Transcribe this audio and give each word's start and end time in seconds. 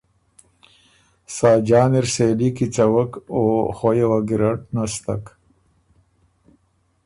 خاجان 1.33 1.91
اِر 1.97 2.07
سېلي 2.13 2.49
کیڅوک 2.55 3.11
او 3.33 3.39
خویه 3.77 4.05
وه 4.09 4.19
ګۀ 4.27 4.27
ګیرډ 4.37 4.59
نستک 4.75 5.23